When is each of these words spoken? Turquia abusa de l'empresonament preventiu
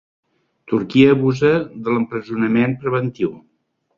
Turquia 0.71 1.11
abusa 1.17 1.51
de 1.87 1.95
l'empresonament 1.97 2.75
preventiu 2.87 3.37